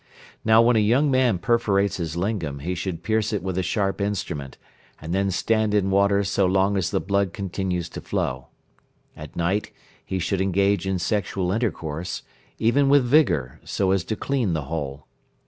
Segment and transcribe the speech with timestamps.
[0.43, 4.01] Now, when a young man perforates his lingam he should pierce it with a sharp
[4.01, 4.57] instrument,
[4.99, 8.47] and then stand in water so long as the blood continues to flow.
[9.15, 9.71] At night
[10.03, 12.23] he should engage in sexual intercourse,
[12.57, 15.05] even with vigour, so as to clean the hole.